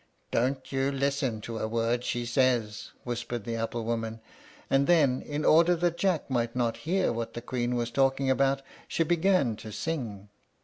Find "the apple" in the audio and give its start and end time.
3.43-3.85